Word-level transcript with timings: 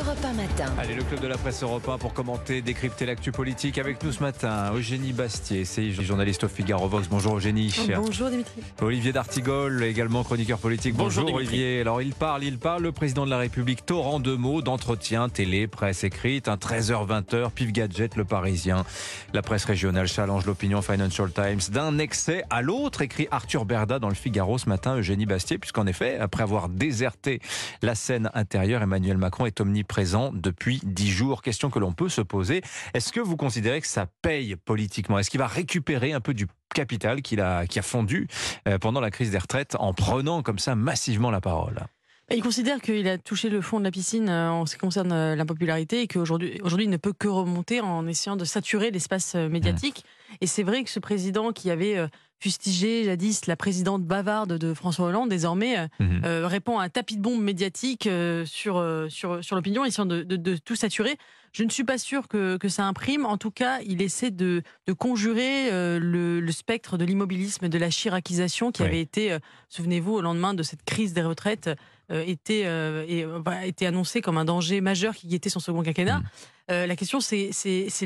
Europe 0.00 0.24
1 0.24 0.32
matin. 0.32 0.72
Allez, 0.78 0.94
le 0.94 1.02
club 1.02 1.20
de 1.20 1.26
la 1.26 1.36
presse 1.36 1.62
européen 1.62 1.98
pour 1.98 2.14
commenter, 2.14 2.62
décrypter 2.62 3.04
l'actu 3.04 3.32
politique 3.32 3.76
avec 3.76 4.02
nous 4.02 4.12
ce 4.12 4.22
matin. 4.22 4.72
Eugénie 4.74 5.12
Bastier, 5.12 5.66
c'est 5.66 5.90
journaliste 5.90 6.44
au 6.44 6.48
Figaro 6.48 6.88
Vox. 6.88 7.08
Bonjour 7.08 7.36
Eugénie. 7.36 7.74
Bonjour 7.96 8.30
Dimitri. 8.30 8.62
Olivier 8.80 9.12
d'Artigol, 9.12 9.82
également 9.82 10.24
chroniqueur 10.24 10.58
politique. 10.58 10.94
Bonjour, 10.94 11.24
Bonjour, 11.24 11.36
Olivier. 11.36 11.82
Alors 11.82 12.00
il 12.00 12.14
parle, 12.14 12.44
il 12.44 12.56
parle, 12.56 12.82
le 12.84 12.92
président 12.92 13.26
de 13.26 13.30
la 13.30 13.36
République, 13.36 13.84
torrent 13.84 14.20
de 14.20 14.34
mots, 14.34 14.62
d'entretien, 14.62 15.28
télé, 15.28 15.66
presse 15.66 16.02
écrite, 16.02 16.48
un 16.48 16.56
13h-20h, 16.56 17.50
pif 17.50 17.70
gadget, 17.70 18.16
le 18.16 18.24
Parisien. 18.24 18.86
La 19.34 19.42
presse 19.42 19.66
régionale 19.66 20.08
challenge 20.08 20.46
l'opinion 20.46 20.80
Financial 20.80 21.30
Times 21.30 21.60
d'un 21.72 21.98
excès 21.98 22.44
à 22.48 22.62
l'autre, 22.62 23.02
écrit 23.02 23.28
Arthur 23.30 23.66
Berda 23.66 23.98
dans 23.98 24.08
le 24.08 24.14
Figaro 24.14 24.56
ce 24.56 24.68
matin, 24.68 24.96
Eugénie 24.96 25.26
Bastier, 25.26 25.58
puisqu'en 25.58 25.86
effet, 25.86 26.18
après 26.18 26.42
avoir 26.42 26.70
déserté 26.70 27.40
la 27.82 27.94
scène 27.94 28.30
intérieure, 28.32 28.80
Emmanuel 28.80 29.18
Macron 29.18 29.44
est 29.44 29.60
omniprésent 29.60 29.89
depuis 30.32 30.80
dix 30.84 31.10
jours. 31.10 31.42
Question 31.42 31.70
que 31.70 31.78
l'on 31.78 31.92
peut 31.92 32.08
se 32.08 32.20
poser. 32.20 32.62
Est-ce 32.94 33.12
que 33.12 33.20
vous 33.20 33.36
considérez 33.36 33.80
que 33.80 33.86
ça 33.86 34.06
paye 34.22 34.56
politiquement? 34.56 35.18
Est-ce 35.18 35.30
qu'il 35.30 35.40
va 35.40 35.46
récupérer 35.46 36.12
un 36.12 36.20
peu 36.20 36.34
du 36.34 36.46
capital 36.74 37.22
qu'il 37.22 37.40
a, 37.40 37.66
qui 37.66 37.78
a 37.78 37.82
fondu 37.82 38.28
euh, 38.68 38.78
pendant 38.78 39.00
la 39.00 39.10
crise 39.10 39.30
des 39.30 39.38
retraites 39.38 39.76
en 39.78 39.92
prenant 39.92 40.42
comme 40.42 40.58
ça 40.58 40.74
massivement 40.74 41.30
la 41.30 41.40
parole? 41.40 41.86
Il 42.32 42.42
considère 42.42 42.80
qu'il 42.80 43.08
a 43.08 43.18
touché 43.18 43.48
le 43.48 43.60
fond 43.60 43.80
de 43.80 43.84
la 43.84 43.90
piscine 43.90 44.28
euh, 44.28 44.50
en 44.50 44.64
ce 44.64 44.74
qui 44.74 44.80
concerne 44.80 45.10
euh, 45.10 45.34
l'impopularité 45.34 46.02
et 46.02 46.06
qu'aujourd'hui 46.06 46.60
aujourd'hui, 46.62 46.86
il 46.86 46.90
ne 46.90 46.96
peut 46.96 47.12
que 47.12 47.26
remonter 47.26 47.80
en 47.80 48.06
essayant 48.06 48.36
de 48.36 48.44
saturer 48.44 48.92
l'espace 48.92 49.34
médiatique. 49.34 50.04
Et 50.40 50.46
c'est 50.46 50.62
vrai 50.62 50.84
que 50.84 50.90
ce 50.90 51.00
président 51.00 51.50
qui 51.50 51.72
avait 51.72 52.08
fustigé 52.40 53.04
jadis 53.04 53.46
la 53.46 53.54
présidente 53.56 54.02
bavarde 54.02 54.54
de 54.58 54.74
François 54.74 55.06
Hollande, 55.08 55.28
désormais 55.28 55.76
Mhm. 56.00 56.22
euh, 56.24 56.46
répond 56.46 56.78
à 56.78 56.84
un 56.84 56.88
tapis 56.88 57.16
de 57.16 57.22
bombe 57.22 57.42
médiatique 57.42 58.06
euh, 58.06 58.44
sur, 58.46 58.78
euh, 58.78 59.08
sur, 59.08 59.44
sur 59.44 59.56
l'opinion, 59.56 59.84
essayant 59.84 60.06
de, 60.06 60.22
de, 60.22 60.36
de 60.36 60.56
tout 60.56 60.74
saturer. 60.74 61.16
Je 61.52 61.64
ne 61.64 61.68
suis 61.70 61.82
pas 61.84 61.98
sûr 61.98 62.28
que, 62.28 62.56
que 62.56 62.68
ça 62.68 62.84
imprime. 62.84 63.26
En 63.26 63.36
tout 63.36 63.50
cas, 63.50 63.80
il 63.84 64.00
essaie 64.02 64.30
de, 64.30 64.62
de 64.86 64.92
conjurer 64.92 65.70
euh, 65.72 65.98
le, 65.98 66.40
le 66.40 66.52
spectre 66.52 66.96
de 66.96 67.04
l'immobilisme, 67.04 67.68
de 67.68 67.78
la 67.78 67.90
chiracisation 67.90 68.70
qui 68.72 68.82
Oui. 68.82 68.88
avait 68.88 69.00
été, 69.00 69.32
euh, 69.32 69.38
souvenez-vous, 69.68 70.12
au 70.14 70.20
lendemain 70.20 70.54
de 70.54 70.62
cette 70.62 70.84
crise 70.84 71.12
des 71.12 71.22
retraites, 71.22 71.68
euh, 72.12 72.22
était, 72.26 72.62
euh, 72.66 73.04
et, 73.08 73.24
euh, 73.24 73.40
voilà, 73.44 73.66
était 73.66 73.86
annoncé 73.86 74.20
comme 74.20 74.38
un 74.38 74.44
danger 74.44 74.80
majeur 74.80 75.14
qui 75.14 75.26
guettait 75.26 75.48
son 75.50 75.60
second 75.60 75.82
quinquennat. 75.82 76.18
Mm. 76.20 76.24
Euh, 76.70 76.86
la 76.86 76.96
question, 76.96 77.20
c'est 77.20 77.50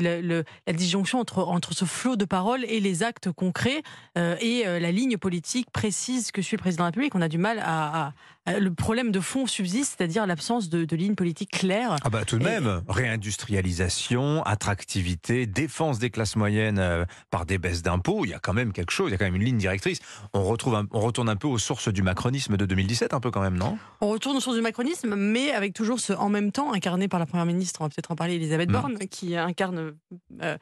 la 0.01 0.73
disjonction 0.73 1.19
entre, 1.19 1.73
ce 1.73 1.85
flot 1.85 2.15
de 2.15 2.25
paroles 2.25 2.65
et 2.65 2.79
les 2.79 3.03
actes 3.03 3.31
concrets 3.31 3.81
euh, 4.17 4.35
et 4.39 4.65
euh, 4.67 4.79
la 4.79 4.91
ligne 4.91 5.17
politique 5.17 5.69
précise 5.71 6.31
que 6.31 6.41
suit 6.41 6.57
le 6.57 6.61
président 6.61 6.83
de 6.83 6.87
la 6.87 6.91
République. 6.91 7.15
On 7.15 7.21
a 7.21 7.27
du 7.27 7.37
mal 7.37 7.59
à- 7.63 8.13
le 8.47 8.69
problème 8.73 9.11
de 9.11 9.19
fond 9.19 9.47
subsiste, 9.47 9.95
c'est-à-dire 9.97 10.25
l'absence 10.27 10.69
de, 10.69 10.85
de 10.85 10.95
ligne 10.95 11.15
politique 11.15 11.51
claire. 11.51 11.95
Ah 12.03 12.09
bah 12.09 12.25
tout 12.25 12.37
de 12.37 12.43
Et- 12.43 12.45
même, 12.45 12.81
réindustrialisation, 12.87 14.43
attractivité, 14.43 15.45
défense 15.45 15.99
des 15.99 16.09
classes 16.09 16.35
moyennes 16.35 16.79
euh, 16.79 17.05
par 17.31 17.45
des 17.45 17.57
baisses 17.57 17.81
d'impôts, 17.81 18.25
il 18.25 18.29
y 18.29 18.33
a 18.33 18.39
quand 18.39 18.53
même 18.53 18.71
quelque 18.73 18.91
chose, 18.91 19.09
il 19.09 19.11
y 19.11 19.15
a 19.15 19.17
quand 19.17 19.25
même 19.25 19.35
une 19.35 19.43
ligne 19.43 19.57
directrice. 19.57 19.99
On, 20.33 20.43
retrouve 20.43 20.75
un- 20.75 20.87
on 20.91 20.99
retourne 20.99 21.29
un 21.29 21.35
peu 21.35 21.47
aux 21.47 21.57
sources 21.57 21.89
du 21.89 22.01
macronisme 22.03 22.57
de 22.57 22.65
2017 22.65 23.13
un 23.13 23.19
peu 23.19 23.31
quand 23.31 23.41
même, 23.41 23.57
non? 23.57 23.77
On 24.01 24.09
retourne 24.09 24.37
au 24.37 24.41
sens 24.41 24.55
du 24.55 24.61
macronisme, 24.61 25.15
mais 25.15 25.51
avec 25.51 25.73
toujours 25.73 25.99
ce 25.99 26.13
en 26.13 26.29
même 26.29 26.51
temps 26.51 26.73
incarné 26.73 27.07
par 27.07 27.19
la 27.19 27.25
première 27.25 27.45
ministre, 27.45 27.81
on 27.81 27.85
va 27.85 27.89
peut-être 27.89 28.11
en 28.11 28.15
parler, 28.15 28.35
Elisabeth 28.35 28.69
Mm. 28.69 28.73
Borne, 28.73 28.97
qui 29.09 29.35
incarne. 29.35 29.93
euh, 30.41 30.57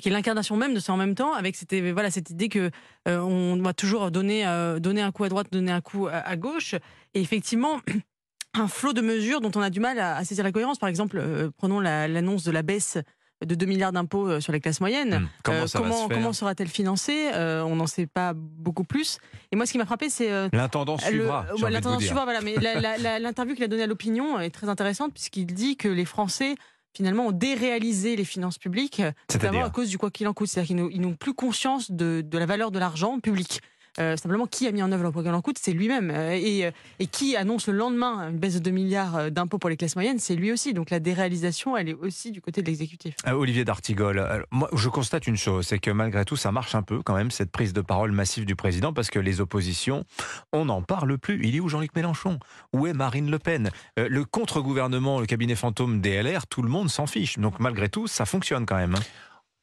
qui 0.00 0.08
est 0.08 0.12
l'incarnation 0.12 0.56
même 0.56 0.74
de 0.74 0.80
ce 0.80 0.92
en 0.92 0.96
même 0.96 1.14
temps, 1.14 1.32
avec 1.32 1.56
cette, 1.56 1.74
voilà, 1.74 2.10
cette 2.10 2.30
idée 2.30 2.48
que 2.48 2.70
euh, 3.08 3.18
on 3.20 3.56
doit 3.56 3.72
toujours 3.74 4.10
donner, 4.10 4.46
euh, 4.46 4.78
donner 4.78 5.00
un 5.02 5.10
coup 5.12 5.24
à 5.24 5.28
droite, 5.28 5.48
donner 5.50 5.72
un 5.72 5.80
coup 5.80 6.06
à, 6.06 6.12
à 6.16 6.36
gauche. 6.36 6.74
Et 7.14 7.20
effectivement, 7.20 7.80
un 8.54 8.68
flot 8.68 8.92
de 8.92 9.00
mesures 9.00 9.40
dont 9.40 9.50
on 9.54 9.62
a 9.62 9.70
du 9.70 9.80
mal 9.80 9.98
à, 9.98 10.16
à 10.16 10.24
saisir 10.24 10.44
la 10.44 10.52
cohérence. 10.52 10.78
Par 10.78 10.88
exemple, 10.88 11.18
euh, 11.18 11.50
prenons 11.56 11.80
la- 11.80 12.08
l'annonce 12.08 12.44
de 12.44 12.50
la 12.50 12.62
baisse 12.62 12.98
de 13.46 13.54
2 13.54 13.64
milliards 13.64 13.92
d'impôts 13.92 14.28
euh, 14.28 14.40
sur 14.40 14.52
les 14.52 14.60
classes 14.60 14.80
moyennes. 14.82 15.14
Hum, 15.14 15.28
Comment 15.44 15.66
ça 15.66 15.78
comment, 15.78 16.08
se 16.08 16.12
comment 16.14 16.32
sera-t-elle 16.34 16.68
financée? 16.68 17.30
On 17.34 17.74
n'en 17.76 17.86
sait 17.86 18.06
pas 18.06 18.34
beaucoup 18.34 18.84
plus. 18.84 19.18
Et 19.50 19.56
moi, 19.56 19.64
ce 19.64 19.72
qui 19.72 19.78
m'a 19.78 19.86
frappé, 19.86 20.10
c'est 20.10 20.28
L'intendant 20.52 20.98
suivra. 20.98 21.46
l'intendant 21.70 21.98
suivra, 22.00 22.24
voilà. 22.24 22.42
Mais 22.42 22.54
l'interview 23.18 23.54
qu'il 23.54 23.64
a 23.64 23.68
donnée 23.68 23.84
à 23.84 23.86
l'opinion 23.86 24.38
est 24.38 24.50
très 24.50 24.68
intéressante 24.68 25.14
puisqu'il 25.14 25.46
dit 25.46 25.78
que 25.78 25.88
les 25.88 26.04
Français 26.04 26.54
finalement 26.94 27.26
ont 27.28 27.32
déréalisé 27.32 28.16
les 28.16 28.24
finances 28.24 28.58
publiques, 28.58 28.98
notamment 28.98 29.14
C'est-à-dire 29.30 29.64
à 29.64 29.70
cause 29.70 29.88
du 29.88 29.98
quoi 29.98 30.10
qu'il 30.10 30.26
en 30.28 30.34
coûte. 30.34 30.48
C'est-à-dire 30.48 30.76
qu'ils 30.90 31.00
n'ont- 31.00 31.14
plus 31.14 31.34
conscience 31.34 31.90
de, 31.90 32.22
de 32.24 32.38
la 32.38 32.46
valeur 32.46 32.70
de 32.70 32.78
l'argent 32.78 33.18
public. 33.20 33.60
Euh, 33.98 34.16
simplement, 34.16 34.46
qui 34.46 34.66
a 34.66 34.72
mis 34.72 34.82
en 34.82 34.92
œuvre 34.92 35.02
le 35.02 35.30
en 35.30 35.42
coûte, 35.42 35.58
c'est 35.60 35.72
lui-même. 35.72 36.10
Euh, 36.10 36.32
et, 36.32 36.66
euh, 36.66 36.70
et 36.98 37.06
qui 37.06 37.36
annonce 37.36 37.66
le 37.66 37.74
lendemain 37.74 38.30
une 38.30 38.38
baisse 38.38 38.54
de 38.54 38.60
2 38.60 38.70
milliards 38.70 39.30
d'impôts 39.30 39.58
pour 39.58 39.70
les 39.70 39.76
classes 39.76 39.96
moyennes, 39.96 40.18
c'est 40.18 40.34
lui 40.34 40.52
aussi. 40.52 40.74
Donc 40.74 40.90
la 40.90 41.00
déréalisation, 41.00 41.76
elle 41.76 41.88
est 41.88 41.94
aussi 41.94 42.30
du 42.30 42.40
côté 42.40 42.62
de 42.62 42.66
l'exécutif. 42.66 43.14
Olivier 43.26 43.64
d'Artigol, 43.64 44.46
moi 44.50 44.68
je 44.74 44.88
constate 44.88 45.26
une 45.26 45.36
chose, 45.36 45.66
c'est 45.66 45.78
que 45.78 45.90
malgré 45.90 46.24
tout 46.24 46.36
ça 46.36 46.52
marche 46.52 46.74
un 46.74 46.82
peu 46.82 47.02
quand 47.02 47.14
même 47.14 47.30
cette 47.30 47.50
prise 47.50 47.72
de 47.72 47.80
parole 47.80 48.12
massive 48.12 48.44
du 48.44 48.56
président 48.56 48.92
parce 48.92 49.10
que 49.10 49.18
les 49.18 49.40
oppositions, 49.40 50.04
on 50.52 50.66
n'en 50.66 50.82
parle 50.82 51.18
plus. 51.18 51.40
Il 51.42 51.56
est 51.56 51.60
où 51.60 51.68
Jean-Luc 51.68 51.94
Mélenchon? 51.94 52.38
Où 52.72 52.86
est 52.86 52.92
Marine 52.92 53.30
Le 53.30 53.38
Pen? 53.38 53.70
Le 53.96 54.24
contre-gouvernement, 54.24 55.20
le 55.20 55.26
cabinet 55.26 55.54
fantôme 55.54 56.00
DLR, 56.00 56.46
tout 56.46 56.62
le 56.62 56.68
monde 56.68 56.90
s'en 56.90 57.06
fiche. 57.06 57.38
Donc 57.38 57.60
malgré 57.60 57.88
tout, 57.88 58.06
ça 58.06 58.26
fonctionne 58.26 58.66
quand 58.66 58.76
même. 58.76 58.96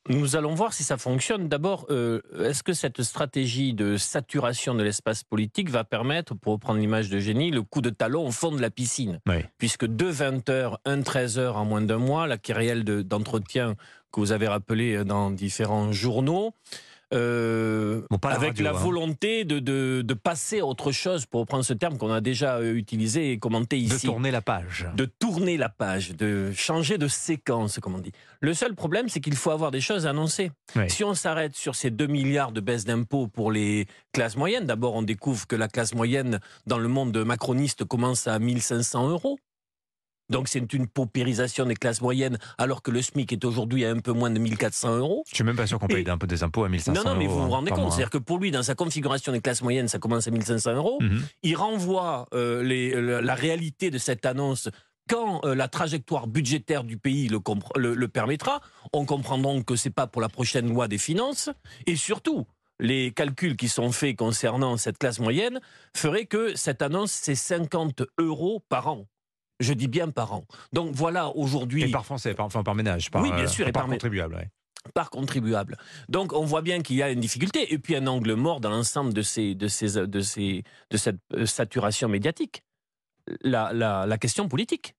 Nous 0.10 0.36
allons 0.36 0.54
voir 0.56 0.74
si 0.74 0.84
ça 0.84 0.98
fonctionne. 0.98 1.48
D'abord, 1.50 1.86
euh, 1.90 2.22
est-ce 2.44 2.64
que 2.64 2.74
cette 2.74 3.04
stratégie 3.04 3.74
de 3.74 3.98
saturation 3.98 4.74
de 4.74 4.84
l'espace 4.84 5.24
politique 5.24 5.70
va 5.70 5.84
permettre, 5.84 6.34
pour 6.36 6.54
reprendre 6.54 6.80
l'image 6.80 7.10
de 7.10 7.20
Génie, 7.20 7.52
le 7.52 7.62
coup 7.62 7.82
de 7.82 7.90
talon 7.90 8.26
au 8.28 8.32
fond 8.32 8.52
de 8.52 8.62
la 8.62 8.70
piscine? 8.70 9.20
Oui. 9.28 9.38
Puisque 9.58 9.86
deux 9.86 10.10
20 10.10 10.48
heures, 10.50 10.80
un 10.86 11.02
13 11.02 11.40
heures 11.40 11.58
en 11.58 11.66
moins 11.66 11.82
d'un 11.82 11.98
mois, 11.98 12.26
la 12.28 12.38
de- 12.84 13.02
d'entretien 13.02 13.76
que 14.12 14.20
vous 14.22 14.32
avez 14.32 14.48
rappelé 14.48 15.04
dans 15.04 15.30
différents 15.32 15.92
journaux, 15.92 16.54
euh, 17.14 18.02
Bon, 18.10 18.18
pas 18.18 18.30
la 18.30 18.36
avec 18.36 18.50
radio, 18.50 18.64
la 18.66 18.70
hein. 18.72 18.74
volonté 18.74 19.46
de, 19.46 19.60
de, 19.60 20.02
de 20.04 20.14
passer 20.14 20.60
à 20.60 20.66
autre 20.66 20.92
chose, 20.92 21.26
pour 21.26 21.42
reprendre 21.42 21.64
ce 21.66 21.74
terme 21.74 21.98
qu'on 21.98 22.12
a 22.12 22.22
déjà 22.22 22.58
euh, 22.58 22.74
utilisé 22.76 23.32
et 23.32 23.40
commenté 23.40 23.78
De 23.78 23.82
ici 23.84 24.06
tourner 24.08 24.32
la 24.32 24.42
page. 24.42 24.88
de 24.96 25.06
tourner 25.06 25.58
la 25.58 25.70
page, 25.70 26.16
de 26.16 26.52
changer 26.54 26.98
de 26.98 27.08
séquence, 27.08 27.80
comme 27.80 27.96
on 27.96 28.00
dit. 28.00 28.12
Le 28.42 28.54
seul 28.54 28.76
problème, 28.76 29.10
c'est 29.10 29.20
qu'il 29.20 29.36
faut 29.36 29.52
avoir 29.52 29.72
des 29.72 29.82
choses 29.82 30.06
à 30.06 30.12
annoncer. 30.12 30.52
Oui. 30.76 30.90
Si 30.90 31.04
on 31.04 31.14
s'arrête 31.14 31.56
sur 31.56 31.76
ces 31.76 31.90
2 31.92 32.08
milliards 32.08 32.52
de 32.52 32.62
baisse 32.62 32.86
d'impôts 32.86 33.28
pour 33.28 33.52
les 33.52 33.86
classes 34.14 34.36
moyennes, 34.36 34.66
d'abord 34.66 34.96
on 34.96 35.02
découvre 35.02 35.48
que 35.48 35.56
la 35.56 35.68
classe 35.68 35.94
moyenne 35.96 36.40
dans 36.66 36.78
le 36.78 36.88
monde 36.88 37.18
macroniste 37.24 37.84
commence 37.86 38.28
à 38.28 38.38
1500 38.40 39.10
euros. 39.10 39.38
Donc 40.30 40.48
c'est 40.50 40.74
une 40.74 40.88
paupérisation 40.88 41.66
des 41.66 41.76
classes 41.76 42.02
moyennes, 42.02 42.38
alors 42.58 42.82
que 42.82 42.92
le 42.92 43.02
SMIC 43.02 43.32
est 43.34 43.46
aujourd'hui 43.46 43.86
à 43.86 43.92
un 43.92 44.00
peu 44.00 44.12
moins 44.12 44.30
de 44.30 44.40
1400 44.40 44.98
euros. 44.98 45.24
Je 45.30 45.36
suis 45.36 45.44
même 45.44 45.56
pas 45.56 45.68
sûr 45.68 45.80
qu'on 45.80 45.88
paye 45.88 46.04
Et- 46.06 46.10
un 46.10 46.18
peu 46.18 46.28
des 46.28 46.44
impôts 46.44 46.64
à 46.66 46.70
1500 46.70 47.02
Non, 47.04 47.12
non, 47.12 47.18
mais 47.18 47.26
vous 47.28 47.32
euros, 47.34 47.40
vous 47.48 47.54
hein, 47.54 47.58
rendez 47.58 47.72
compte. 47.72 47.80
hein. 47.80 47.90
C'est-à-dire 47.92 48.10
que 48.10 48.18
pour 48.18 48.38
lui, 48.40 48.52
dans 48.52 48.64
sa 48.64 48.76
configuration 48.76 49.32
des 49.32 49.40
classes 49.42 49.62
moyennes, 49.62 49.88
ça 49.88 50.00
commence 50.00 50.28
à 50.28 50.32
1500 50.32 50.74
euros 50.76 50.98
Mhm. 51.02 51.22
il 51.44 51.56
renvoie 51.56 52.28
euh, 52.34 52.62
les- 52.64 53.00
la, 53.00 53.22
la 53.22 53.36
réalité 53.36 53.90
de 53.90 53.98
cette 53.98 54.26
annonce 54.26 54.70
quand 55.10 55.46
euh, 55.46 55.56
la 55.56 55.70
trajectoire 55.70 56.28
budgétaire 56.28 56.84
du 56.84 56.98
pays 56.98 57.30
le- 57.30 57.94
le 57.96 58.08
permettra. 58.10 58.60
On 58.92 59.06
comprend 59.06 59.38
donc 59.38 59.64
que 59.66 59.76
c'est 59.78 59.90
pas 59.90 60.08
pour 60.08 60.22
la 60.22 60.28
prochaine 60.30 60.68
loi 60.68 60.90
des 60.90 60.98
finances. 60.98 61.50
Et 61.86 61.96
surtout, 61.96 62.46
les 62.80 63.12
calculs 63.12 63.56
qui 63.56 63.70
sont 63.70 63.92
faits 63.94 64.18
concernant 64.18 64.76
cette 64.76 64.98
classe 64.98 65.20
moyenne 65.20 65.62
feraient 65.96 66.26
que 66.26 66.56
cette 66.58 66.82
annonce, 66.82 67.12
c'est 67.14 67.36
50 67.36 68.04
euros 68.20 68.62
par 68.68 68.88
an. 68.90 69.08
Je 69.60 69.74
dis 69.74 69.88
bien 69.88 70.10
par 70.10 70.34
an. 70.34 70.46
Donc 70.74 70.92
voilà 70.94 71.30
aujourd'hui 71.36 71.84
Et 71.84 71.92
par 71.92 72.06
français, 72.06 72.34
par, 72.34 72.46
enfin 72.46 72.64
par 72.64 72.76
ménage, 72.76 73.10
par, 73.10 73.22
Oui, 73.24 73.32
bien 73.32 73.46
euh, 73.46 73.48
sûr, 73.48 73.68
et 73.68 73.72
par 73.72 73.88
contribuable. 73.88 74.36
ouais. 74.36 74.50
par 74.94 75.10
contribuable. 75.10 75.78
Donc 76.10 76.32
on 76.34 76.46
voit 76.46 76.62
bien 76.62 76.82
qu'il 76.82 76.96
y 76.96 77.04
a 77.04 77.10
une 77.10 77.20
difficulté 77.20 77.74
et 77.74 77.78
puis 77.80 77.96
un 77.96 78.08
angle 78.08 78.34
mort 78.36 78.62
dans 78.62 78.70
l'ensemble 78.70 79.14
de, 79.14 79.22
ces, 79.22 79.56
de, 79.56 79.68
ces, 79.68 79.94
de, 80.08 80.20
ces, 80.22 80.64
de 80.92 80.98
cette 80.98 81.18
euh, 81.34 81.46
saturation 81.46 82.08
médiatique. 82.08 82.62
La, 83.42 83.74
la, 83.74 84.06
la 84.06 84.18
question 84.18 84.48
politique. 84.48 84.94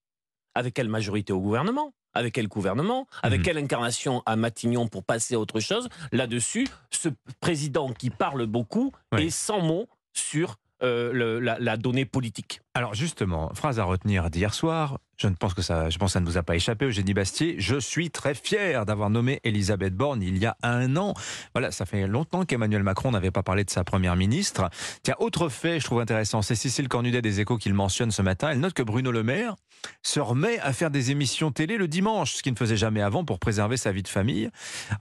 Avec 0.55 0.75
quelle 0.75 0.89
majorité 0.89 1.33
au 1.33 1.41
gouvernement? 1.41 1.93
Avec 2.15 2.35
quel 2.35 2.49
gouvernement, 2.49 3.07
avec 3.23 3.41
Mhm. 3.41 3.45
quelle 3.45 3.59
incarnation 3.59 4.23
à 4.27 4.35
Matignon 4.35 4.89
pour 4.89 5.05
passer 5.05 5.35
à 5.37 5.39
autre 5.39 5.61
chose? 5.61 5.89
Là-dessus, 6.11 6.67
ce 6.91 7.11
président 7.41 7.93
qui 7.93 8.11
parle 8.11 8.45
beaucoup 8.47 8.93
Oui. 9.13 9.25
est 9.27 9.31
sans 9.31 9.61
mots 9.61 9.89
sur 10.13 10.57
euh, 10.83 11.13
le- 11.13 11.39
la, 11.39 11.59
la 11.59 11.77
donnée 11.77 12.05
politique. 12.07 12.61
Alors 12.79 12.95
justement, 12.95 13.51
phrase 13.55 13.81
à 13.81 13.85
retenir 13.85 14.31
d'hier 14.31 14.55
soir. 14.55 15.01
Je 15.17 15.27
ne 15.27 15.35
pense 15.35 15.53
que 15.53 15.63
ça, 15.63 15.91
je 15.91 15.99
pense 15.99 16.11
que 16.11 16.13
ça 16.13 16.21
ne 16.21 16.27
vous 16.27 16.39
a 16.39 16.45
pas 16.45 16.55
échappé, 16.55 16.85
Eugénie 16.85 17.13
Bastier. 17.13 17.57
Je 17.59 17.81
suis 17.81 18.09
très 18.09 18.35
fier 18.35 18.87
d'avoir 18.87 19.11
nommé 19.11 19.41
Elisabeth 19.43 19.97
Borne 19.97 20.23
il 20.23 20.39
y 20.39 20.47
a 20.47 20.57
un 20.63 20.97
an. 20.97 21.15
Voilà, 21.55 21.73
ça 21.73 21.87
fait 21.87 22.07
longtemps 22.07 22.45
qu'Emmanuel 22.45 22.85
Macron 22.85 23.11
n'avait 23.11 23.33
pas 23.33 23.43
parlé 23.43 23.65
de 23.65 23.71
sa 23.71 23.83
première 23.83 24.15
ministre. 24.15 24.71
Tiens, 25.03 25.17
autre 25.19 25.49
fait, 25.49 25.81
je 25.81 25.87
trouve 25.87 25.99
intéressant, 25.99 26.41
c'est 26.41 26.55
Cécile 26.55 26.87
Cornudet 26.87 27.21
des 27.21 27.41
Échos 27.41 27.59
qui 27.59 27.69
le 27.69 27.75
mentionne 27.75 28.13
ce 28.13 28.23
matin. 28.23 28.51
Elle 28.53 28.61
note 28.61 28.75
que 28.75 28.85
Bruno 28.85 29.11
Le 29.11 29.25
Maire 29.25 29.57
se 30.03 30.21
remet 30.21 30.61
à 30.61 30.73
faire 30.73 30.91
des 30.91 31.11
émissions 31.11 31.51
télé 31.51 31.79
le 31.79 31.89
dimanche, 31.89 32.35
ce 32.35 32.43
qu'il 32.43 32.53
ne 32.53 32.59
faisait 32.59 32.77
jamais 32.77 33.03
avant 33.03 33.25
pour 33.25 33.41
préserver 33.41 33.77
sa 33.77 33.91
vie 33.91 34.05
de 34.05 34.09
famille. 34.09 34.51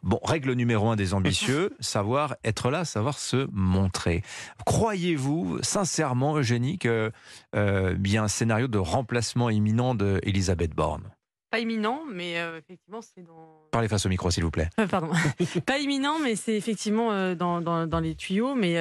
Bon, 0.02 0.20
règle 0.24 0.54
numéro 0.54 0.90
un 0.90 0.96
des 0.96 1.14
ambitieux, 1.14 1.76
savoir 1.80 2.36
être 2.44 2.72
là, 2.72 2.86
savoir 2.86 3.20
se 3.20 3.48
montrer. 3.52 4.24
Croyez-vous 4.66 5.60
sincèrement, 5.62 6.38
Eugénie, 6.38 6.80
que 6.80 7.12
euh, 7.56 7.67
euh, 7.68 8.18
a 8.18 8.24
un 8.24 8.28
scénario 8.28 8.68
de 8.68 8.78
remplacement 8.78 9.50
imminent 9.50 9.96
d'Elisabeth 9.96 10.74
Borne. 10.74 11.12
Pas 11.50 11.60
imminent, 11.60 12.02
mais 12.12 12.40
euh, 12.40 12.58
effectivement, 12.58 13.02
c'est 13.02 13.26
dans. 13.26 13.70
Parlez 13.72 13.88
face 13.88 14.06
au 14.06 14.10
micro, 14.10 14.30
s'il 14.30 14.44
vous 14.44 14.52
plaît. 14.52 14.70
Euh, 14.82 14.88
pardon. 14.88 15.12
pas 15.66 15.78
imminent, 15.78 16.20
mais 16.20 16.36
c'est 16.36 16.56
effectivement 16.56 17.14
euh, 17.14 17.36
dans, 17.36 17.62
dans, 17.62 17.88
dans, 17.88 18.02
les 18.02 18.16
tuyaux. 18.16 18.54
Mais 18.54 18.76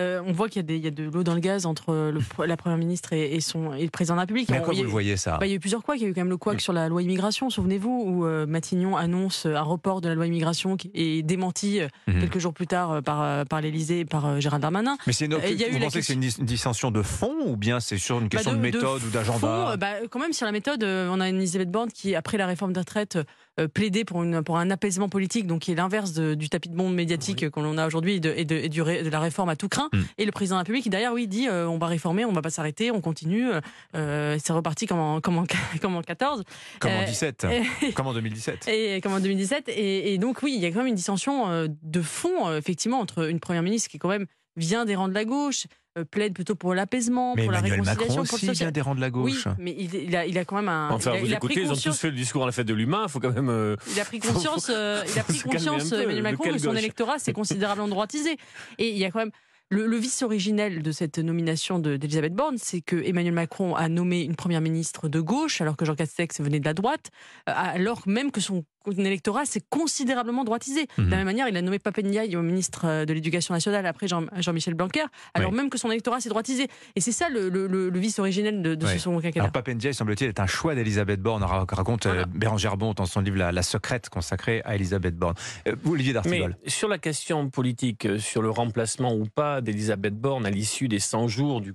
euh, 0.00 0.10
euh, 0.10 0.22
on 0.26 0.32
voit 0.32 0.48
qu'il 0.48 0.68
y, 0.70 0.78
y, 0.78 0.86
a 0.86 0.90
de 0.90 1.04
l'eau 1.04 1.22
dans 1.22 1.34
le 1.34 1.40
gaz 1.40 1.66
entre 1.66 1.92
le, 2.12 2.20
la 2.46 2.56
première 2.56 2.78
ministre 2.78 3.12
et, 3.12 3.34
et, 3.34 3.40
son, 3.40 3.74
et 3.74 3.84
le 3.84 3.90
président 3.90 4.14
de 4.14 4.18
la 4.18 4.22
République. 4.22 4.48
Mais 4.50 4.58
à 4.58 4.60
quoi 4.60 4.74
on, 4.74 4.76
vous 4.76 4.82
le 4.82 4.88
voyez 4.88 5.16
ça 5.16 5.38
bah, 5.38 5.46
Il 5.46 5.50
y 5.50 5.52
a 5.52 5.56
eu 5.56 5.60
plusieurs 5.60 5.82
couacs. 5.82 5.98
Il 6.00 6.02
y 6.02 6.06
a 6.06 6.08
eu 6.08 6.14
quand 6.14 6.20
même 6.20 6.30
le 6.30 6.36
couac 6.36 6.56
mmh. 6.56 6.60
sur 6.60 6.72
la 6.72 6.88
loi 6.88 7.02
immigration, 7.02 7.50
souvenez-vous, 7.50 8.04
où 8.06 8.26
euh, 8.26 8.46
Matignon 8.46 8.96
annonce 8.96 9.46
un 9.46 9.62
report 9.62 10.00
de 10.00 10.08
la 10.08 10.14
loi 10.14 10.26
immigration 10.26 10.76
qui 10.76 10.90
est 10.94 11.22
démenti 11.22 11.80
mmh. 12.06 12.20
quelques 12.20 12.38
jours 12.38 12.54
plus 12.54 12.66
tard 12.66 13.02
par, 13.02 13.46
par 13.46 13.60
l'Élysée 13.60 14.00
et 14.00 14.04
par 14.04 14.40
Gérald 14.40 14.62
Darmanin. 14.62 14.96
Mais 15.06 15.12
c'est 15.12 15.26
une, 15.26 15.34
vous 15.34 15.78
pensez 15.78 16.00
que 16.00 16.06
c'est 16.06 16.14
une, 16.14 16.22
une 16.22 16.46
dissension 16.46 16.90
de 16.90 17.02
fond 17.02 17.34
ou 17.46 17.56
bien 17.56 17.80
c'est 17.80 17.98
sur 17.98 18.20
une 18.20 18.28
question 18.28 18.52
bah 18.52 18.58
de, 18.58 18.62
de, 18.62 18.66
méthode 18.66 19.02
de 19.02 19.06
ou 19.06 19.10
d'agenda 19.10 19.76
bah, 19.76 19.88
Quand 20.10 20.20
même, 20.20 20.32
sur 20.32 20.46
la 20.46 20.52
méthode, 20.52 20.82
on 20.84 21.20
a 21.20 21.28
une 21.28 21.36
Elisabeth 21.36 21.70
Borne 21.70 21.90
qui, 21.90 22.14
après 22.14 22.38
la 22.38 22.46
réforme 22.46 22.72
des 22.72 22.80
retraites, 22.80 23.18
euh, 23.58 23.68
plaidé 23.68 24.04
pour, 24.04 24.22
une, 24.22 24.42
pour 24.42 24.58
un 24.58 24.70
apaisement 24.70 25.08
politique, 25.08 25.46
donc 25.46 25.62
qui 25.62 25.72
est 25.72 25.74
l'inverse 25.74 26.12
du 26.12 26.48
tapis 26.48 26.68
de 26.68 26.76
bombe 26.76 26.94
médiatique 26.94 27.40
oui. 27.42 27.50
qu'on 27.50 27.76
a 27.78 27.86
aujourd'hui 27.86 28.14
et, 28.14 28.20
de, 28.20 28.32
et, 28.36 28.44
de, 28.44 28.54
et 28.54 28.68
du, 28.68 28.80
de, 28.80 29.08
la 29.10 29.18
réforme 29.20 29.48
à 29.48 29.56
tout 29.56 29.68
craint. 29.68 29.88
Mm. 29.92 29.98
Et 30.18 30.24
le 30.24 30.32
président 30.32 30.56
de 30.56 30.58
la 30.58 30.62
République, 30.62 30.88
derrière, 30.88 31.12
oui, 31.12 31.26
dit 31.26 31.48
euh, 31.48 31.66
on 31.68 31.78
va 31.78 31.88
réformer, 31.88 32.24
on 32.24 32.32
va 32.32 32.42
pas 32.42 32.50
s'arrêter, 32.50 32.90
on 32.90 33.00
continue. 33.00 33.50
Euh, 33.96 34.38
c'est 34.42 34.52
reparti 34.52 34.86
comme 34.86 35.00
en, 35.00 35.20
comme, 35.20 35.38
en, 35.38 35.46
comme 35.80 35.96
en 35.96 36.02
14. 36.02 36.44
Comme 36.78 36.92
en 36.92 37.04
17. 37.04 37.46
Et, 37.82 37.92
comme 37.92 38.06
en 38.06 38.14
2017. 38.14 38.68
Et 38.68 39.00
comme 39.00 39.14
en 39.14 39.20
2017. 39.20 39.68
Et, 39.68 40.14
et, 40.14 40.18
donc, 40.18 40.42
oui, 40.42 40.54
il 40.56 40.62
y 40.62 40.66
a 40.66 40.68
quand 40.70 40.78
même 40.78 40.86
une 40.86 40.94
dissension 40.94 41.66
de 41.66 42.02
fond, 42.02 42.56
effectivement, 42.56 43.00
entre 43.00 43.28
une 43.28 43.40
première 43.40 43.62
ministre 43.62 43.90
qui, 43.90 43.98
quand 43.98 44.08
même, 44.08 44.26
vient 44.56 44.84
des 44.84 44.94
rangs 44.94 45.08
de 45.08 45.14
la 45.14 45.24
gauche, 45.24 45.66
plaide 46.10 46.34
plutôt 46.34 46.54
pour 46.54 46.74
l'apaisement, 46.74 47.34
pour 47.34 47.44
Emmanuel 47.44 47.82
la 47.82 47.92
réconciliation, 47.92 48.06
Macron 48.06 48.14
pour 48.14 48.34
aussi 48.34 48.46
le 48.46 48.52
social. 48.52 48.66
vient 48.66 48.72
des 48.72 48.80
rangs 48.80 48.94
de 48.94 49.00
la 49.00 49.10
gauche. 49.10 49.46
Oui, 49.46 49.52
mais 49.58 49.74
il, 49.76 49.94
il, 49.94 50.16
a, 50.16 50.26
il 50.26 50.38
a, 50.38 50.44
quand 50.44 50.56
même 50.56 50.68
un. 50.68 50.90
Enfin, 50.90 51.12
il 51.12 51.16
a, 51.16 51.20
vous 51.20 51.26
il 51.26 51.32
écoutez, 51.32 51.60
ils 51.62 51.70
ont 51.70 51.76
tous 51.76 51.98
fait 51.98 52.10
le 52.10 52.16
discours 52.16 52.44
à 52.44 52.46
la 52.46 52.52
fête 52.52 52.66
de 52.66 52.74
l'humain. 52.74 53.04
Il 53.06 53.10
faut 53.10 53.20
quand 53.20 53.32
même. 53.32 53.48
Euh... 53.48 53.76
Il 53.92 54.00
a 54.00 54.04
pris 54.04 54.18
conscience. 54.20 54.70
euh, 54.70 55.02
il 55.12 55.18
a 55.18 55.24
pris 55.24 55.38
conscience, 55.40 55.92
Emmanuel 55.92 56.22
Macron, 56.22 56.52
que 56.52 56.58
son 56.58 56.76
électorat 56.76 57.18
s'est 57.18 57.32
considérablement 57.32 57.88
droitisé. 57.88 58.36
Et 58.78 58.90
il 58.90 58.98
y 58.98 59.04
a 59.04 59.10
quand 59.10 59.20
même. 59.20 59.32
Le, 59.72 59.86
le, 59.86 59.96
vice 59.98 60.22
originel 60.22 60.82
de 60.82 60.90
cette 60.90 61.18
nomination 61.20 61.78
d'Elisabeth 61.78 62.34
Borne, 62.34 62.56
c'est 62.58 62.80
que 62.80 62.96
Emmanuel 62.96 63.34
Macron 63.34 63.76
a 63.76 63.88
nommé 63.88 64.22
une 64.22 64.34
première 64.34 64.60
ministre 64.60 65.08
de 65.08 65.20
gauche, 65.20 65.60
alors 65.60 65.76
que 65.76 65.84
Jean 65.84 65.94
Castex 65.94 66.40
venait 66.40 66.58
de 66.58 66.64
la 66.64 66.74
droite, 66.74 67.10
euh, 67.48 67.52
alors 67.54 68.02
même 68.04 68.32
que 68.32 68.40
son 68.40 68.64
électorat 68.86 69.44
s'est 69.44 69.62
considérablement 69.68 70.44
droitisé. 70.44 70.86
Mmh. 70.96 71.04
De 71.04 71.10
la 71.10 71.16
même 71.18 71.26
manière, 71.26 71.48
il 71.48 71.56
a 71.56 71.62
nommé 71.62 71.78
Papendiaï 71.78 72.36
au 72.36 72.42
ministre 72.42 73.04
de 73.04 73.12
l'Éducation 73.12 73.54
nationale 73.54 73.86
après 73.86 74.08
Jean-Michel 74.08 74.72
Jean 74.72 74.76
Blanquer, 74.76 75.04
alors 75.34 75.50
oui. 75.50 75.56
même 75.56 75.70
que 75.70 75.78
son 75.78 75.90
électorat 75.90 76.20
s'est 76.20 76.28
droitisé. 76.28 76.68
Et 76.96 77.00
c'est 77.00 77.12
ça 77.12 77.28
le, 77.28 77.48
le, 77.48 77.66
le, 77.66 77.98
vice 77.98 78.18
originel 78.18 78.62
de, 78.62 78.74
de 78.74 78.86
oui. 78.86 78.92
ce 78.92 78.98
second 78.98 79.20
quinquennat. 79.20 79.44
Alors 79.44 79.52
Papendiaï, 79.52 79.94
semble-t-il, 79.94 80.28
est 80.28 80.40
un 80.40 80.46
choix 80.46 80.74
d'Elisabeth 80.74 81.20
Borne, 81.20 81.42
raconte 81.42 82.06
voilà. 82.06 82.24
Bérangère 82.26 82.76
Bon 82.76 82.92
dans 82.94 83.06
son 83.06 83.20
livre 83.20 83.36
La, 83.36 83.52
la 83.52 83.62
secrète 83.62 84.08
consacrée 84.08 84.62
à 84.64 84.74
Elisabeth 84.74 85.16
Borne. 85.16 85.34
Euh, 85.68 85.76
Olivier 85.86 86.12
D'Artigol. 86.12 86.56
Sur 86.66 86.88
la 86.88 86.98
question 86.98 87.50
politique, 87.50 88.06
sur 88.18 88.42
le 88.42 88.50
remplacement 88.50 89.14
ou 89.14 89.26
pas 89.26 89.60
d'Elisabeth 89.60 90.14
Borne 90.14 90.46
à 90.46 90.50
l'issue 90.50 90.88
des 90.88 90.98
100 90.98 91.28
jours, 91.28 91.60
du, 91.60 91.74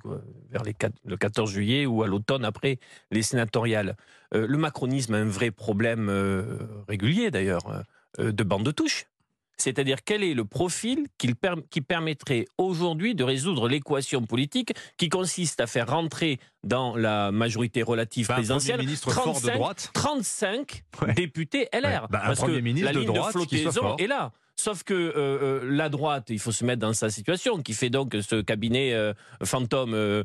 vers 0.51 0.63
les 0.63 0.73
4, 0.73 0.93
le 1.05 1.17
14 1.17 1.51
juillet 1.51 1.85
ou 1.85 2.03
à 2.03 2.07
l'automne 2.07 2.45
après 2.45 2.79
les 3.11 3.21
sénatoriales, 3.21 3.95
euh, 4.24 4.24
le 4.35 4.57
macronisme 4.57 5.13
a 5.13 5.17
un 5.17 5.25
vrai 5.25 5.51
problème 5.51 6.09
euh, 6.09 6.57
régulier 6.87 7.31
d'ailleurs 7.31 7.83
euh, 8.19 8.31
de 8.31 8.43
bande 8.43 8.63
de 8.63 8.71
touche. 8.71 9.05
C'est-à-dire 9.57 10.03
quel 10.03 10.21
est 10.23 10.33
le 10.33 10.43
profil 10.43 11.07
qui, 11.17 11.33
per 11.33 11.55
qui 11.69 11.79
permettrait 11.79 12.45
aujourd'hui 12.57 13.15
de 13.15 13.23
résoudre 13.23 13.69
l'équation 13.69 14.25
politique 14.25 14.73
qui 14.97 15.07
consiste 15.07 15.61
à 15.61 15.67
faire 15.67 15.89
rentrer 15.89 16.39
dans 16.63 16.97
la 16.97 17.31
majorité 17.31 17.81
relative 17.81 18.27
bah, 18.27 18.35
présidentielle 18.35 18.85
35, 18.85 19.51
de 19.51 19.57
droite. 19.57 19.91
35 19.93 20.83
ouais. 21.01 21.13
députés 21.13 21.69
LR. 21.71 21.83
Ouais. 21.83 21.99
Bah, 22.09 22.21
parce 22.25 22.41
que 22.41 22.51
la 22.51 22.59
ligne 22.59 22.91
de, 22.91 23.03
droite 23.03 23.33
de 23.33 23.39
flottaison 23.39 23.95
est 23.95 24.07
là. 24.07 24.33
Sauf 24.57 24.83
que 24.83 24.93
euh, 24.93 25.11
euh, 25.15 25.59
la 25.69 25.89
droite, 25.89 26.27
il 26.29 26.39
faut 26.39 26.53
se 26.53 26.63
mettre 26.63 26.79
dans 26.79 26.93
sa 26.93 27.09
situation, 27.09 27.61
qui 27.61 27.73
fait 27.73 27.89
donc 27.89 28.15
ce 28.21 28.41
cabinet 28.41 28.93
euh, 28.93 29.13
fantôme 29.43 29.93
euh, 29.93 30.23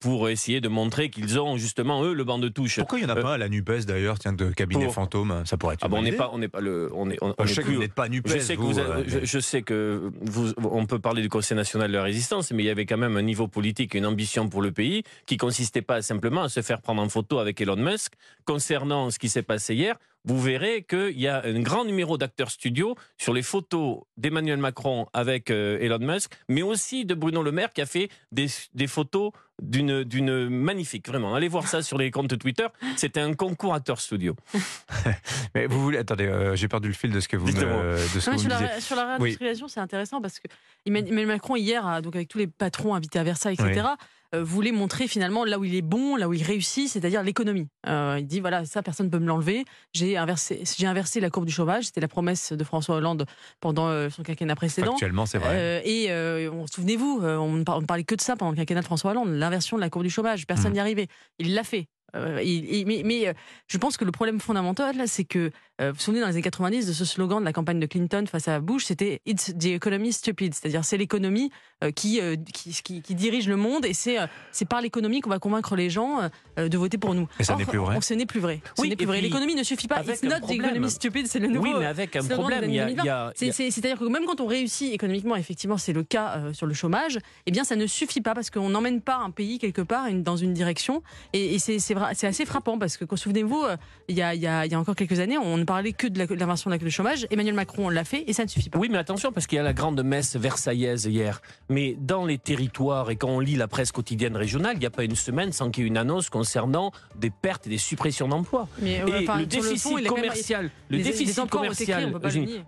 pour 0.00 0.28
essayer 0.28 0.60
de 0.60 0.68
montrer 0.68 1.08
qu'ils 1.08 1.40
ont 1.40 1.56
justement 1.56 2.04
eux 2.04 2.12
le 2.12 2.24
banc 2.24 2.38
de 2.38 2.48
touche. 2.48 2.76
Pourquoi 2.76 2.98
il 2.98 3.06
n'y 3.06 3.10
en 3.10 3.16
a 3.16 3.20
pas 3.20 3.34
à 3.34 3.38
la 3.38 3.48
Nupes 3.48 3.86
d'ailleurs, 3.86 4.18
tiens, 4.18 4.34
de 4.34 4.50
cabinet 4.50 4.84
pour... 4.84 4.94
fantôme 4.94 5.42
Ça 5.46 5.56
pourrait 5.56 5.74
être. 5.74 5.84
Ah 5.84 5.88
bon, 5.88 5.98
on 5.98 6.02
n'est 6.02 6.12
pas, 6.12 6.30
on 6.32 6.38
n'est 6.38 6.48
pas 6.48 6.60
le, 6.60 6.90
on 6.94 7.08
est. 7.10 7.16
On, 7.22 7.34
on 7.38 7.46
je 7.46 7.54
sais 7.54 7.62
plus, 7.62 7.70
que 7.70 7.76
vous 7.76 7.82
n'êtes 7.82 7.94
pas 7.94 8.10
Nupes. 8.10 8.28
Je 8.28 8.38
sais 8.38 8.56
que 8.56 8.60
vous, 8.60 8.72
vous, 8.72 8.78
avez, 8.78 9.08
je, 9.08 9.24
je, 9.24 9.38
sais 9.38 9.62
que 9.62 10.12
vous, 10.20 10.52
on 10.58 10.84
peut 10.84 10.98
parler 10.98 11.22
du 11.22 11.30
Conseil 11.30 11.56
national 11.56 11.88
de 11.90 11.96
la 11.96 12.02
résistance, 12.02 12.52
mais 12.52 12.64
il 12.64 12.66
y 12.66 12.70
avait 12.70 12.86
quand 12.86 12.98
même 12.98 13.16
un 13.16 13.22
niveau 13.22 13.48
politique, 13.48 13.94
une 13.94 14.06
ambition 14.06 14.50
pour 14.50 14.60
le 14.60 14.72
pays, 14.72 15.04
qui 15.24 15.38
consistait 15.38 15.82
pas 15.82 16.02
simplement 16.02 16.42
à 16.42 16.48
se 16.50 16.60
faire 16.60 16.82
prendre 16.82 17.00
en 17.00 17.08
photo 17.08 17.38
avec 17.38 17.58
Elon 17.62 17.76
Musk 17.76 18.12
concernant 18.44 19.10
ce 19.10 19.18
qui 19.18 19.30
s'est 19.30 19.42
passé 19.42 19.74
hier 19.74 19.96
vous 20.24 20.40
verrez 20.40 20.82
qu'il 20.82 21.20
y 21.20 21.28
a 21.28 21.42
un 21.44 21.60
grand 21.60 21.84
numéro 21.84 22.16
d'acteurs 22.16 22.50
studio 22.50 22.96
sur 23.18 23.32
les 23.32 23.42
photos 23.42 24.00
d'Emmanuel 24.16 24.58
Macron 24.58 25.06
avec 25.12 25.50
euh, 25.50 25.78
Elon 25.80 25.98
Musk, 25.98 26.32
mais 26.48 26.62
aussi 26.62 27.04
de 27.04 27.14
Bruno 27.14 27.42
Le 27.42 27.52
Maire 27.52 27.72
qui 27.72 27.82
a 27.82 27.86
fait 27.86 28.08
des, 28.32 28.46
des 28.74 28.86
photos 28.86 29.32
d'une 29.62 30.02
d'une 30.02 30.48
magnifique 30.48 31.06
vraiment. 31.06 31.34
Allez 31.34 31.48
voir 31.48 31.68
ça 31.68 31.82
sur 31.82 31.96
les 31.98 32.10
comptes 32.10 32.36
Twitter. 32.38 32.66
C'était 32.96 33.20
un 33.20 33.34
concours 33.34 33.74
acteur 33.74 34.00
studio. 34.00 34.34
Mais 35.54 35.66
vous 35.66 35.80
voulez 35.80 35.98
attendez 35.98 36.26
euh, 36.26 36.56
j'ai 36.56 36.68
perdu 36.68 36.88
le 36.88 36.94
fil 36.94 37.12
de 37.12 37.20
ce 37.20 37.28
que 37.28 37.36
vous 37.36 37.46
me, 37.46 37.52
de 37.52 38.20
ce 38.20 38.30
non, 38.30 38.36
que 38.36 38.42
sur, 38.42 38.50
vous 38.50 38.62
la, 38.62 38.80
sur 38.80 38.96
la 38.96 39.06
réindustrialisation 39.06 39.66
oui. 39.66 39.72
c'est 39.72 39.80
intéressant 39.80 40.20
parce 40.20 40.40
que 40.40 40.48
Emmanuel 40.86 41.26
Macron 41.26 41.54
hier 41.54 42.02
donc 42.02 42.16
avec 42.16 42.28
tous 42.28 42.38
les 42.38 42.48
patrons 42.48 42.94
invités 42.94 43.20
à 43.20 43.22
Versailles 43.22 43.54
etc 43.54 43.82
oui 43.84 44.04
voulait 44.42 44.72
montrer 44.72 45.08
finalement 45.08 45.44
là 45.44 45.58
où 45.58 45.64
il 45.64 45.74
est 45.74 45.82
bon, 45.82 46.16
là 46.16 46.28
où 46.28 46.32
il 46.32 46.42
réussit, 46.42 46.88
c'est-à-dire 46.88 47.22
l'économie. 47.22 47.68
Euh, 47.86 48.16
il 48.18 48.26
dit 48.26 48.40
voilà, 48.40 48.64
ça 48.64 48.82
personne 48.82 49.06
ne 49.06 49.10
peut 49.10 49.18
me 49.18 49.26
l'enlever. 49.26 49.64
J'ai 49.92 50.16
inversé, 50.16 50.62
j'ai 50.76 50.86
inversé 50.86 51.20
la 51.20 51.30
courbe 51.30 51.46
du 51.46 51.52
chômage. 51.52 51.84
C'était 51.84 52.00
la 52.00 52.08
promesse 52.08 52.52
de 52.52 52.64
François 52.64 52.96
Hollande 52.96 53.26
pendant 53.60 53.88
euh, 53.88 54.10
son 54.10 54.22
quinquennat 54.22 54.56
précédent. 54.56 54.92
Actuellement, 54.92 55.26
c'est 55.26 55.38
vrai. 55.38 55.56
Euh, 55.56 55.80
et 55.84 56.48
on, 56.48 56.66
souvenez-vous, 56.66 57.20
on 57.22 57.52
ne 57.52 57.64
parlait 57.64 58.04
que 58.04 58.14
de 58.14 58.20
ça 58.20 58.36
pendant 58.36 58.50
le 58.50 58.56
quinquennat 58.56 58.80
de 58.80 58.86
François 58.86 59.12
Hollande, 59.12 59.30
l'inversion 59.30 59.76
de 59.76 59.82
la 59.82 59.90
courbe 59.90 60.04
du 60.04 60.10
chômage. 60.10 60.46
Personne 60.46 60.72
n'y 60.72 60.78
mmh. 60.78 60.80
arrivait. 60.80 61.06
Il 61.38 61.54
l'a 61.54 61.64
fait. 61.64 61.88
Euh, 62.14 62.40
mais, 62.86 63.02
mais 63.04 63.28
euh, 63.28 63.32
je 63.66 63.78
pense 63.78 63.96
que 63.96 64.04
le 64.04 64.12
problème 64.12 64.40
fondamental, 64.40 64.96
c'est 65.06 65.24
que, 65.24 65.38
euh, 65.48 65.73
vous 65.80 65.86
vous 65.88 65.98
souvenez 65.98 66.20
dans 66.20 66.28
les 66.28 66.34
années 66.34 66.42
90 66.42 66.86
de 66.86 66.92
ce 66.92 67.04
slogan 67.04 67.40
de 67.40 67.44
la 67.44 67.52
campagne 67.52 67.80
de 67.80 67.86
Clinton 67.86 68.24
face 68.30 68.46
à 68.46 68.60
Bush, 68.60 68.84
c'était 68.84 69.20
It's 69.26 69.52
the 69.58 69.66
economy 69.66 70.12
stupid, 70.12 70.54
c'est-à-dire 70.54 70.84
c'est 70.84 70.96
l'économie 70.96 71.50
qui, 71.96 72.20
qui, 72.52 72.72
qui, 72.82 73.02
qui, 73.02 73.14
dirige 73.14 73.48
le 73.48 73.56
monde 73.56 73.84
et 73.84 73.92
c'est 73.92 74.16
c'est 74.52 74.66
par 74.66 74.80
l'économie 74.80 75.20
qu'on 75.20 75.30
va 75.30 75.38
convaincre 75.38 75.74
les 75.76 75.90
gens 75.90 76.30
de 76.56 76.78
voter 76.78 76.96
pour 76.96 77.14
nous. 77.14 77.26
Et 77.40 77.44
ça 77.44 77.56
n'est 77.56 77.64
plus 77.64 77.78
vrai. 77.78 78.00
Ce 78.00 78.14
n'est 78.14 78.26
plus 78.26 78.40
vrai. 78.40 78.60
Oui, 78.78 78.88
n'est 78.88 78.96
plus 78.96 79.06
vrai. 79.06 79.20
L'économie 79.20 79.54
ne 79.54 79.62
suffit 79.62 79.88
pas. 79.88 80.02
It's 80.02 80.22
not 80.22 80.46
the 80.46 80.52
economy 80.52 80.90
stupid, 80.90 81.26
c'est 81.26 81.40
le 81.40 81.48
nouveau. 81.48 81.64
Oui, 81.64 81.74
mais 81.78 81.86
avec 81.86 82.14
un 82.16 82.24
problème. 82.24 82.64
Il 82.64 82.74
y 82.74 82.80
a, 82.80 82.90
il 82.90 83.04
y 83.04 83.08
a... 83.08 83.32
C'est-à-dire 83.34 83.98
que 83.98 84.04
même 84.04 84.26
quand 84.26 84.40
on 84.40 84.46
réussit 84.46 84.92
économiquement, 84.92 85.36
effectivement, 85.36 85.76
c'est 85.76 85.92
le 85.92 86.04
cas 86.04 86.52
sur 86.52 86.66
le 86.66 86.74
chômage, 86.74 87.18
eh 87.46 87.50
bien 87.50 87.64
ça 87.64 87.76
ne 87.76 87.86
suffit 87.86 88.20
pas 88.20 88.34
parce 88.34 88.50
qu'on 88.50 88.68
n'emmène 88.68 89.00
pas 89.00 89.16
un 89.16 89.30
pays 89.30 89.58
quelque 89.58 89.82
part 89.82 90.06
dans 90.12 90.36
une 90.36 90.52
direction 90.52 91.02
et, 91.32 91.54
et 91.54 91.58
c'est 91.58 92.26
assez 92.26 92.46
frappant 92.46 92.78
parce 92.78 92.96
que, 92.96 93.04
souvenez-vous, 93.16 93.64
il, 94.08 94.16
y 94.16 94.22
a, 94.22 94.34
il, 94.34 94.40
y 94.40 94.46
a, 94.46 94.66
il 94.66 94.72
y 94.72 94.74
a 94.74 94.78
encore 94.78 94.94
quelques 94.94 95.20
années, 95.20 95.38
on 95.38 95.63
ne 95.64 95.66
parlait 95.66 95.92
que 95.92 96.06
de 96.06 96.34
l'inversion 96.34 96.70
de 96.70 96.74
la, 96.74 96.78
du 96.78 96.90
chômage. 96.90 97.26
Emmanuel 97.30 97.54
Macron 97.54 97.88
l'a 97.88 98.04
fait 98.04 98.24
et 98.26 98.32
ça 98.32 98.44
ne 98.44 98.48
suffit 98.48 98.70
pas. 98.70 98.78
Oui, 98.78 98.88
mais 98.90 98.98
attention, 98.98 99.32
parce 99.32 99.46
qu'il 99.46 99.56
y 99.56 99.58
a 99.58 99.62
la 99.62 99.72
grande 99.72 100.02
messe 100.02 100.36
versaillaise 100.36 101.06
hier. 101.06 101.40
Mais 101.68 101.96
dans 101.98 102.24
les 102.24 102.38
territoires 102.38 103.10
et 103.10 103.16
quand 103.16 103.28
on 103.28 103.40
lit 103.40 103.56
la 103.56 103.68
presse 103.68 103.90
quotidienne 103.90 104.36
régionale, 104.36 104.76
il 104.76 104.80
n'y 104.80 104.86
a 104.86 104.90
pas 104.90 105.04
une 105.04 105.16
semaine 105.16 105.52
sans 105.52 105.70
qu'il 105.70 105.84
y 105.84 105.86
ait 105.86 105.88
une 105.88 105.96
annonce 105.96 106.30
concernant 106.30 106.92
des 107.16 107.30
pertes 107.30 107.66
et 107.66 107.70
des 107.70 107.78
suppressions 107.78 108.28
d'emplois. 108.28 108.68
Mais 108.80 109.02
et 109.06 109.22
enfin, 109.22 109.38
le 109.38 109.46
déficit 109.46 109.98
le 109.98 110.04
fond, 110.04 110.14
commercial, 110.14 110.70
le 110.88 110.98
déficit 110.98 111.48
commercial, 111.48 112.12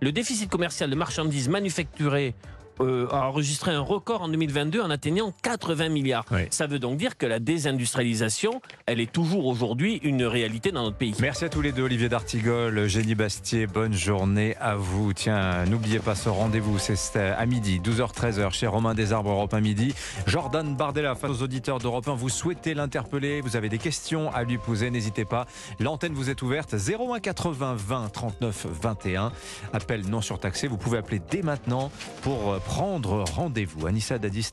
le 0.01 0.11
déficit 0.11 0.49
commercial 0.49 0.89
de 0.89 0.95
marchandises 0.95 1.49
manufacturées 1.49 2.33
euh, 2.79 3.07
a 3.11 3.27
enregistré 3.27 3.71
un 3.71 3.81
record 3.81 4.21
en 4.21 4.29
2022 4.29 4.81
en 4.81 4.89
atteignant 4.89 5.33
80 5.41 5.89
milliards. 5.89 6.25
Oui. 6.31 6.41
Ça 6.49 6.67
veut 6.67 6.79
donc 6.79 6.97
dire 6.97 7.17
que 7.17 7.25
la 7.25 7.39
désindustrialisation, 7.39 8.61
elle 8.85 8.99
est 8.99 9.11
toujours 9.11 9.45
aujourd'hui 9.45 9.99
une 10.03 10.23
réalité 10.23 10.71
dans 10.71 10.83
notre 10.83 10.97
pays. 10.97 11.15
Merci 11.19 11.45
à 11.45 11.49
tous 11.49 11.61
les 11.61 11.71
deux, 11.71 11.83
Olivier 11.83 12.09
D'Artigol, 12.09 12.87
Génie 12.87 13.15
Bastier, 13.15 13.67
bonne 13.67 13.93
journée 13.93 14.55
à 14.59 14.75
vous. 14.75 15.13
Tiens, 15.13 15.65
n'oubliez 15.65 15.99
pas 15.99 16.15
ce 16.15 16.29
rendez-vous, 16.29 16.77
c'est 16.79 17.19
à 17.19 17.45
midi, 17.45 17.79
12h-13h, 17.79 18.51
chez 18.51 18.67
Romain 18.67 18.93
Desarbres, 18.93 19.31
Europe 19.31 19.53
1 19.53 19.61
midi. 19.61 19.93
Jordan 20.25 20.75
Bardella, 20.75 21.15
face 21.15 21.31
aux 21.31 21.43
auditeurs 21.43 21.79
d'Europe 21.79 22.07
1, 22.07 22.15
vous 22.15 22.29
souhaitez 22.29 22.73
l'interpeller, 22.73 23.41
vous 23.41 23.55
avez 23.55 23.69
des 23.69 23.77
questions 23.77 24.33
à 24.33 24.43
lui 24.43 24.57
poser, 24.57 24.89
n'hésitez 24.89 25.25
pas. 25.25 25.47
L'antenne 25.79 26.13
vous 26.13 26.29
est 26.29 26.41
ouverte, 26.41 26.75
01 26.75 27.19
80 27.19 27.75
20 27.77 28.09
39 28.09 28.67
21. 28.81 29.31
Appel 29.73 30.07
non 30.07 30.21
surtaxé, 30.21 30.67
vous 30.67 30.77
pouvez 30.77 30.97
appeler 30.97 31.21
dès 31.29 31.41
maintenant 31.41 31.91
pour 32.21 32.59
prendre 32.67 33.23
rendez-vous. 33.33 33.87
Anissa 33.87 34.19
Dadis 34.19 34.43